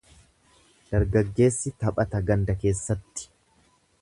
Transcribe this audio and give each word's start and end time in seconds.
Dargaggeessi 0.93 1.75
taphata 1.85 2.23
ganda 2.31 2.57
keessatti. 2.65 3.31